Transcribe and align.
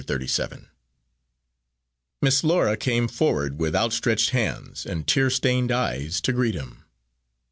Thirty 0.03 0.25
seven 0.25 0.67
Miss 2.23 2.43
Laura 2.43 2.75
came 2.75 3.07
forward 3.07 3.59
with 3.59 3.75
outstretched 3.75 4.31
hands 4.31 4.83
and 4.83 5.05
tear 5.05 5.29
stained 5.29 5.71
eyes 5.71 6.19
to 6.21 6.33
greet 6.33 6.55
him. 6.55 6.85